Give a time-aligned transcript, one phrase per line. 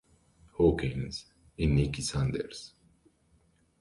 [0.57, 2.73] Hawkins y Niki Sanders.